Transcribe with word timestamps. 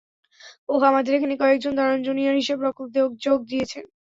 ওহ, 0.69 0.81
আমাদের 0.91 1.13
এখানে 1.15 1.35
কয়েকজন 1.41 1.73
দারুন 1.75 1.99
জুনিয়র 2.07 2.39
হিসাবরক্ষক 2.39 2.87
যোগ 3.25 3.39
দিয়েছেন। 3.49 3.85